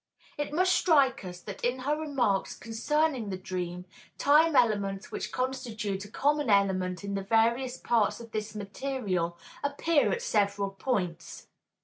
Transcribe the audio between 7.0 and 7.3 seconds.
in the